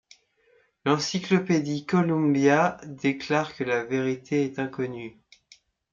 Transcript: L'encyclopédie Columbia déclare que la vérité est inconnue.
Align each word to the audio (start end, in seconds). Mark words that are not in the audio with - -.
L'encyclopédie 0.83 1.85
Columbia 1.85 2.77
déclare 2.87 3.55
que 3.55 3.63
la 3.63 3.83
vérité 3.83 4.43
est 4.43 4.57
inconnue. 4.57 5.19